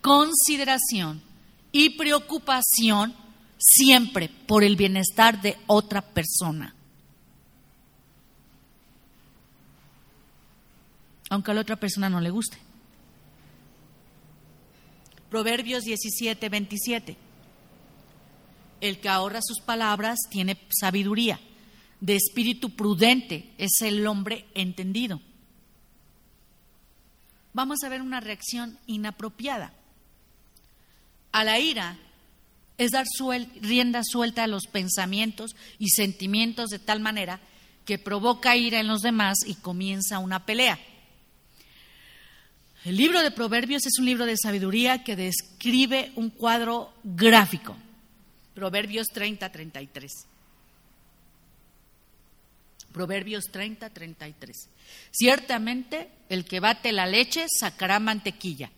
[0.00, 1.20] consideración
[1.78, 3.14] y preocupación
[3.58, 6.74] siempre por el bienestar de otra persona.
[11.28, 12.56] Aunque a la otra persona no le guste.
[15.28, 17.16] Proverbios 17, 27.
[18.80, 21.38] El que ahorra sus palabras tiene sabiduría.
[22.00, 25.20] De espíritu prudente es el hombre entendido.
[27.52, 29.74] Vamos a ver una reacción inapropiada.
[31.36, 31.98] A la ira
[32.78, 33.04] es dar
[33.60, 37.40] rienda suelta a los pensamientos y sentimientos de tal manera
[37.84, 40.78] que provoca ira en los demás y comienza una pelea.
[42.86, 47.76] El libro de Proverbios es un libro de sabiduría que describe un cuadro gráfico
[48.54, 50.10] Proverbios 30, 33.
[52.94, 54.70] Proverbios 30, 33.
[55.10, 58.70] Ciertamente el que bate la leche sacará mantequilla,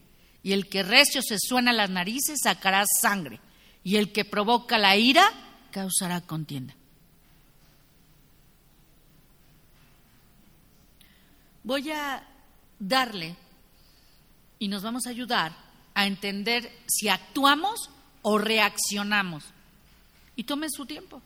[0.49, 3.38] y el que recio se suena las narices sacará sangre,
[3.84, 5.30] y el que provoca la ira
[5.70, 6.74] causará contienda.
[11.62, 12.26] Voy a
[12.78, 13.36] darle
[14.59, 15.55] y nos vamos a ayudar
[15.92, 17.90] a entender si actuamos
[18.22, 19.44] o reaccionamos.
[20.34, 21.20] Y tomen su tiempo.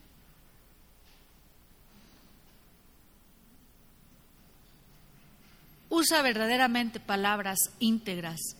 [5.90, 8.56] Usa verdaderamente palabras íntegras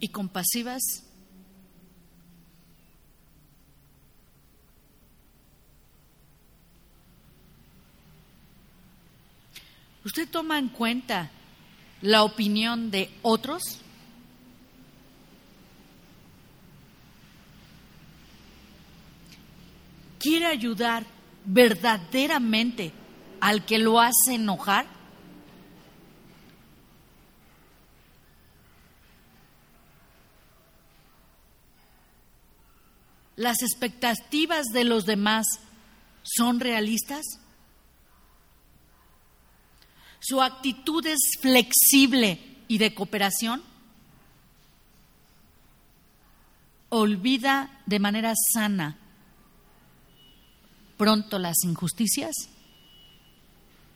[0.00, 1.04] y compasivas.
[10.04, 11.30] ¿Usted toma en cuenta
[12.00, 13.62] la opinión de otros?
[20.18, 21.04] ¿Quiere ayudar
[21.44, 22.92] verdaderamente
[23.40, 24.99] al que lo hace enojar?
[33.40, 35.46] ¿Las expectativas de los demás
[36.22, 37.24] son realistas?
[40.18, 43.62] ¿Su actitud es flexible y de cooperación?
[46.90, 48.98] ¿Olvida de manera sana
[50.98, 52.34] pronto las injusticias?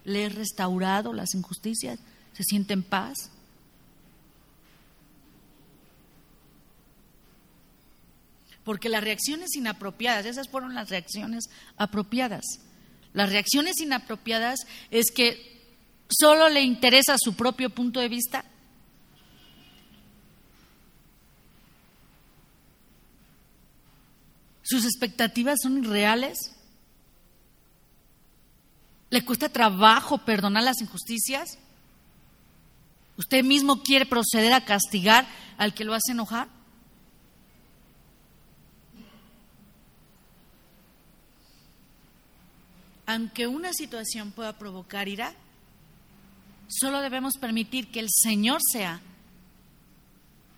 [0.07, 2.01] ¿Le he restaurado las injusticias?
[2.33, 3.31] ¿Se siente en paz?
[8.65, 12.45] Porque las reacciones inapropiadas, esas fueron las reacciones apropiadas.
[13.13, 14.61] Las reacciones inapropiadas
[14.91, 15.63] es que
[16.09, 18.45] solo le interesa su propio punto de vista.
[24.63, 26.39] Sus expectativas son irreales.
[29.11, 31.59] ¿Le cuesta trabajo perdonar las injusticias?
[33.17, 35.27] ¿Usted mismo quiere proceder a castigar
[35.59, 36.49] al que lo hace enojar?
[43.07, 45.35] Aunque una situación pueda provocar ira,
[46.69, 49.01] solo debemos permitir que el Señor sea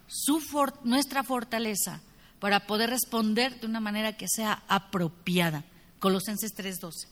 [0.06, 0.40] su
[0.84, 2.00] nuestra fortaleza
[2.38, 5.64] para poder responder de una manera que sea apropiada.
[5.98, 7.08] Colosenses 3:12.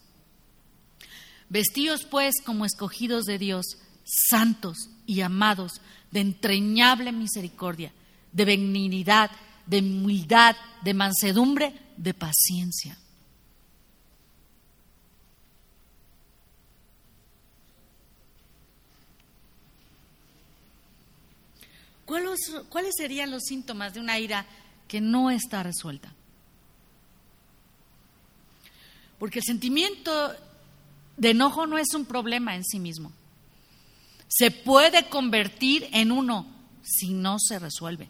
[1.48, 5.80] Vestidos pues como escogidos de Dios, santos y amados,
[6.10, 7.92] de entrañable misericordia,
[8.32, 9.30] de benignidad,
[9.66, 12.98] de humildad, de mansedumbre, de paciencia.
[22.04, 24.46] ¿Cuáles, ¿Cuáles serían los síntomas de una ira
[24.86, 26.12] que no está resuelta?
[29.18, 30.34] Porque el sentimiento
[31.16, 33.12] de enojo no es un problema en sí mismo.
[34.28, 36.46] Se puede convertir en uno
[36.82, 38.08] si no se resuelve.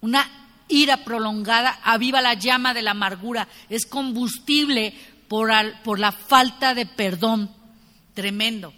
[0.00, 0.28] Una
[0.68, 4.94] ira prolongada aviva la llama de la amargura, es combustible
[5.28, 5.50] por,
[5.82, 7.50] por la falta de perdón.
[8.14, 8.74] Tremendo.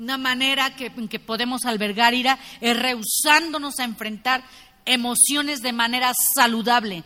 [0.00, 4.42] Una manera que, en que podemos albergar ira es rehusándonos a enfrentar
[4.86, 7.04] emociones de manera saludable.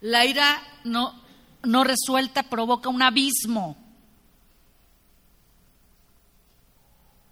[0.00, 1.20] La ira no,
[1.62, 3.76] no resuelta provoca un abismo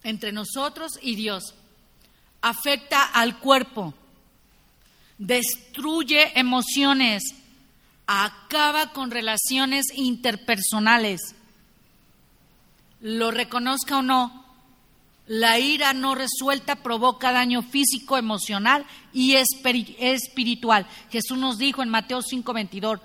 [0.02, 1.54] entre nosotros y Dios.
[2.42, 3.94] Afecta al cuerpo,
[5.16, 7.22] destruye emociones,
[8.06, 11.35] acaba con relaciones interpersonales.
[13.00, 14.46] Lo reconozca o no,
[15.26, 20.86] la ira no resuelta provoca daño físico, emocional y espiritual.
[21.10, 23.00] Jesús nos dijo en Mateo 5:22,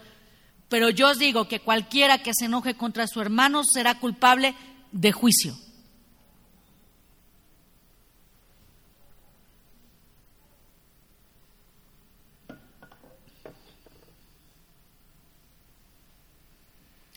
[0.69, 4.55] pero yo os digo que cualquiera que se enoje contra su hermano será culpable
[4.91, 5.55] de juicio.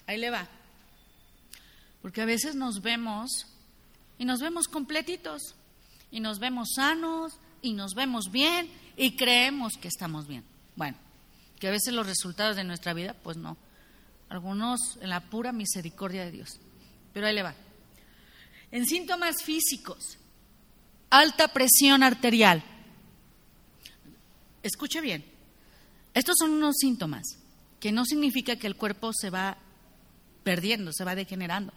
[0.07, 0.49] Ahí le va.
[2.05, 3.47] Porque a veces nos vemos
[4.19, 5.55] y nos vemos completitos
[6.11, 10.45] y nos vemos sanos y nos vemos bien y creemos que estamos bien.
[10.77, 10.99] Bueno,
[11.59, 13.57] que a veces los resultados de nuestra vida, pues no.
[14.29, 16.61] Algunos en la pura misericordia de Dios.
[17.15, 17.55] Pero ahí le va.
[18.71, 20.19] En síntomas físicos,
[21.09, 22.63] alta presión arterial.
[24.63, 25.25] Escuche bien.
[26.13, 27.23] Estos son unos síntomas
[27.81, 29.57] que no significa que el cuerpo se va
[30.43, 31.73] perdiendo, se va degenerando.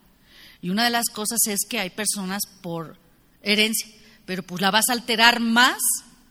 [0.62, 2.98] Y una de las cosas es que hay personas por
[3.42, 3.88] herencia,
[4.26, 5.78] pero pues la vas a alterar más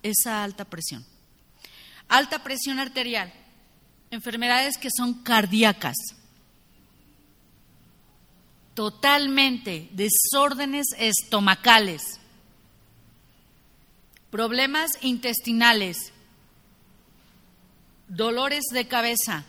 [0.03, 1.05] esa alta presión.
[2.09, 3.33] Alta presión arterial.
[4.11, 5.97] enfermedades que son cardíacas,
[8.75, 12.21] totalmente desórdenes estomacales,
[14.31, 16.13] problemas intestinales,
[18.09, 19.45] dolores de cabeza,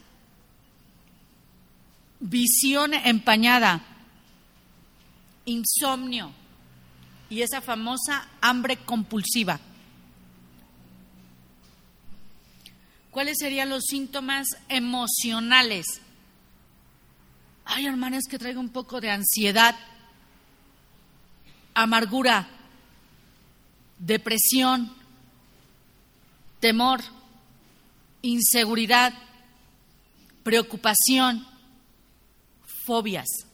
[2.20, 3.84] visión empañada,
[5.48, 6.32] insomnio
[7.30, 9.60] y esa famosa hambre compulsiva.
[13.10, 15.86] ¿Cuáles serían los síntomas emocionales?
[17.66, 19.76] Ay, hermanos, que traigo un poco de ansiedad,
[21.74, 22.48] amargura,
[23.98, 24.94] depresión,
[26.60, 27.02] temor,
[28.22, 29.14] inseguridad,
[30.44, 31.46] preocupación,
[32.86, 33.47] fobias.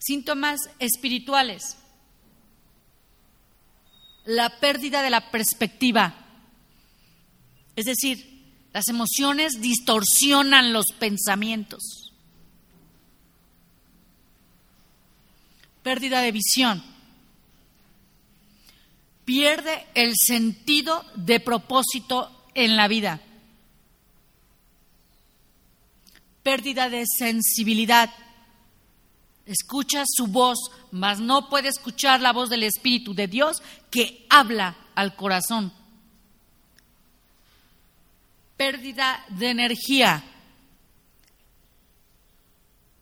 [0.00, 1.76] Síntomas espirituales.
[4.24, 6.14] La pérdida de la perspectiva.
[7.76, 12.12] Es decir, las emociones distorsionan los pensamientos.
[15.84, 16.82] Pérdida de visión.
[19.24, 23.20] Pierde el sentido de propósito en la vida.
[26.42, 28.10] pérdida de sensibilidad.
[29.46, 30.58] Escucha su voz,
[30.92, 35.72] mas no puede escuchar la voz del Espíritu de Dios que habla al corazón.
[38.56, 40.24] Pérdida de energía.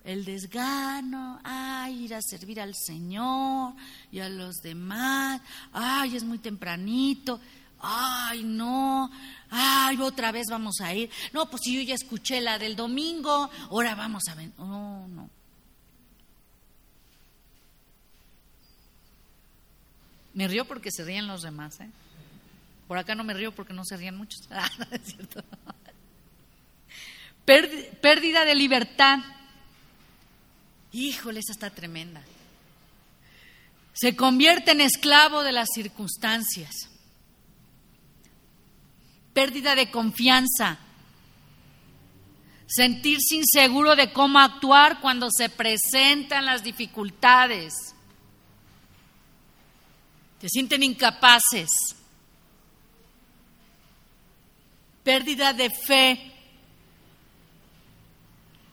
[0.05, 3.75] El desgano, ay, ir a servir al Señor
[4.11, 7.39] y a los demás, ay, es muy tempranito,
[7.81, 9.11] ay, no,
[9.51, 11.11] ay, otra vez vamos a ir.
[11.35, 14.51] No, pues si yo ya escuché la del domingo, ahora vamos a ver.
[14.57, 15.29] Oh, no.
[20.39, 21.91] Me río porque se ríen los demás, ¿eh?
[22.87, 24.47] Por acá no me río porque no se ríen muchos.
[24.53, 24.71] Ah,
[25.03, 25.43] cierto.
[27.45, 29.19] Pérdida de libertad.
[30.93, 32.23] Híjole, esa está tremenda.
[33.95, 36.89] Se convierte en esclavo de las circunstancias
[39.33, 40.79] pérdida de confianza,
[42.67, 47.73] sentirse inseguro de cómo actuar cuando se presentan las dificultades,
[50.41, 51.69] se sienten incapaces,
[55.03, 56.33] pérdida de fe,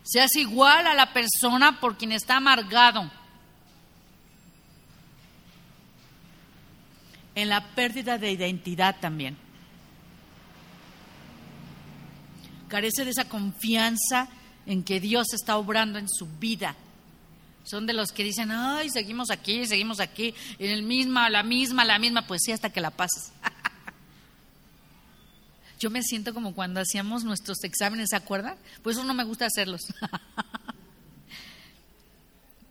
[0.03, 3.11] se hace igual a la persona por quien está amargado.
[7.33, 9.37] En la pérdida de identidad también.
[12.67, 14.27] carece de esa confianza
[14.65, 16.75] en que Dios está obrando en su vida.
[17.65, 21.83] Son de los que dicen, ay, seguimos aquí, seguimos aquí, en el misma, la misma,
[21.83, 23.31] la misma, pues sí, hasta que la pases.
[25.79, 28.55] Yo me siento como cuando hacíamos nuestros exámenes, ¿se acuerdan?
[28.83, 29.81] Pues eso no me gusta hacerlos.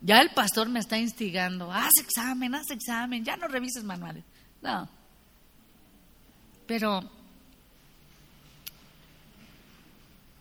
[0.01, 4.23] ya el pastor me está instigando, haz examen, haz examen, ya no revises manuales.
[4.63, 4.89] No.
[6.69, 7.11] Pero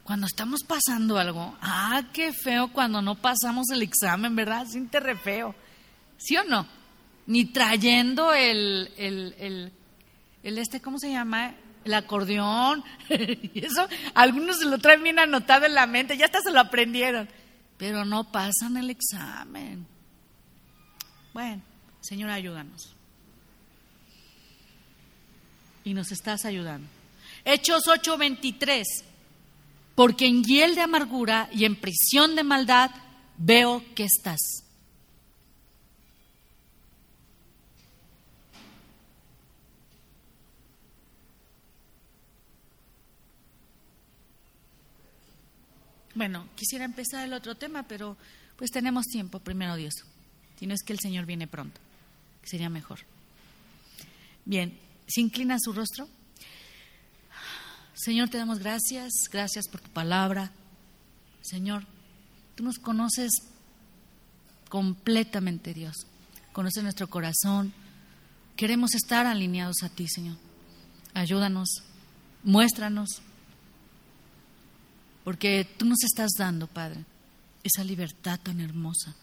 [0.04, 4.68] cuando estamos pasando algo, ah, qué feo cuando no pasamos el examen, ¿verdad?
[4.68, 5.56] Siente re feo.
[6.18, 6.68] ¿Sí o no?
[7.26, 9.72] Ni trayendo el, el,
[10.44, 11.56] el, este, ¿cómo se llama?
[11.86, 12.84] El acordeón.
[13.10, 16.60] y eso, algunos se lo traen bien anotado en la mente, ya hasta se lo
[16.60, 17.30] aprendieron.
[17.78, 19.88] Pero no pasan el examen.
[21.34, 21.62] Bueno,
[22.02, 22.94] Señor, ayúdanos.
[25.86, 26.88] Y nos estás ayudando.
[27.46, 29.13] Hechos 8:23
[29.96, 32.92] porque en hiel de amargura y en prisión de maldad
[33.38, 34.64] veo que estás.
[46.16, 48.18] Bueno, quisiera empezar el otro tema, pero
[48.56, 49.94] pues tenemos tiempo, primero Dios.
[50.60, 51.82] Si no es que el Señor viene pronto,
[52.44, 53.00] sería mejor.
[54.46, 54.78] Bien,
[55.08, 56.08] ¿se inclina su rostro?
[57.94, 60.52] Señor, te damos gracias, gracias por tu palabra.
[61.42, 61.86] Señor,
[62.56, 63.32] tú nos conoces
[64.70, 66.08] completamente, Dios.
[66.52, 67.74] Conoces nuestro corazón.
[68.56, 70.38] Queremos estar alineados a ti, Señor.
[71.14, 71.84] Ayúdanos,
[72.44, 73.22] muéstranos,
[75.24, 77.06] porque tú nos estás dando, Padre,
[77.64, 79.16] esa libertad tan hermosa.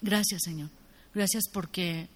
[0.00, 0.70] Gracias, Señor.
[1.14, 2.08] Gracias porque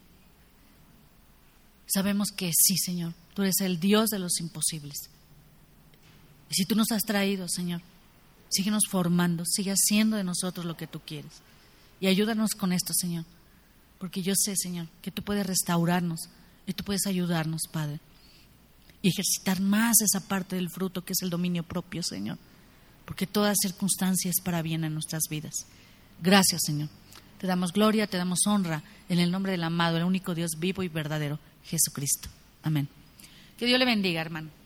[1.87, 5.11] sabemos que sí, Señor, tú eres el Dios de los imposibles.
[6.53, 7.81] Y si tú nos has traído, Señor,
[8.51, 11.41] síguenos formando, sigue haciendo de nosotros lo que tú quieres.
[11.99, 13.25] Y ayúdanos con esto, Señor,
[13.99, 16.29] porque yo sé, Señor, que tú puedes restaurarnos
[16.67, 18.01] y tú puedes ayudarnos, Padre.
[19.01, 22.37] y ejercitar más esa parte del fruto que es el dominio propio, Señor,
[23.07, 25.67] porque toda circunstancia es para bien en nuestras vidas.
[26.23, 26.89] Gracias, Señor.
[27.41, 30.83] Te damos gloria, te damos honra en el nombre del amado, el único Dios vivo
[30.83, 32.29] y verdadero, Jesucristo.
[32.63, 32.89] Amén.
[33.59, 34.62] Que Dios le bendiga, hermano.